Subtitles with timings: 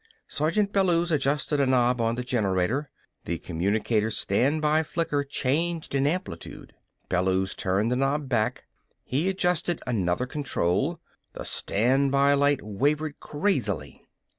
[0.27, 2.89] Sergeant Bellews adjusted a knob on the generator.
[3.25, 6.73] The communicator's standby flicker changed in amplitude.
[7.07, 8.63] Bellews turned the knob back.
[9.03, 10.99] He adjusted another control.
[11.33, 14.03] The standby light wavered crazily.